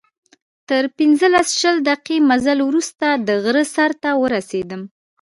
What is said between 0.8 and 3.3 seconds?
پنځلس، شل دقیقې مزل وروسته د